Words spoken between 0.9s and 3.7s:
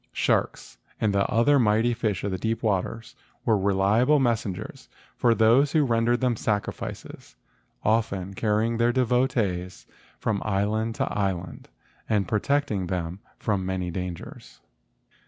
and other mighty fish of the deep waters were